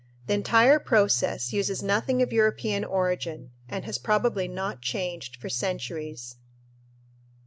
[0.25, 6.37] The entire process uses nothing of European origin and has probably not changed for centuries.